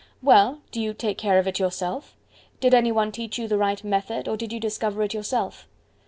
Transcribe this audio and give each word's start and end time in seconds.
"Well, 0.23 0.61
do 0.71 0.81
you 0.81 0.95
take 0.95 1.19
care 1.19 1.37
of 1.37 1.45
it 1.47 1.59
yourself? 1.59 2.17
Did 2.59 2.73
any 2.73 2.91
one 2.91 3.11
teach 3.11 3.37
you 3.37 3.47
the 3.47 3.59
right 3.59 3.83
method, 3.83 4.27
or 4.27 4.35
did 4.35 4.51
you 4.51 4.59
discover 4.59 5.03
it 5.03 5.13
yourself?" 5.13 5.67